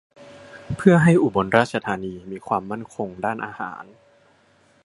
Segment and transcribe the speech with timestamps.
[0.75, 3.83] เพื่อให้อุบลราชธานีมีความมั่นคงด้านอาหาร